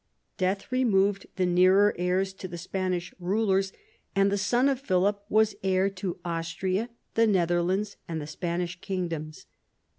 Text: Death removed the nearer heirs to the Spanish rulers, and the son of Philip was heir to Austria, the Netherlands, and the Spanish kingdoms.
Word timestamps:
Death 0.35 0.71
removed 0.71 1.27
the 1.35 1.45
nearer 1.45 1.93
heirs 1.95 2.33
to 2.33 2.47
the 2.47 2.57
Spanish 2.57 3.13
rulers, 3.19 3.71
and 4.15 4.31
the 4.31 4.35
son 4.39 4.67
of 4.67 4.79
Philip 4.81 5.23
was 5.29 5.53
heir 5.63 5.91
to 5.91 6.17
Austria, 6.25 6.89
the 7.13 7.27
Netherlands, 7.27 7.97
and 8.07 8.19
the 8.19 8.25
Spanish 8.25 8.81
kingdoms. 8.81 9.45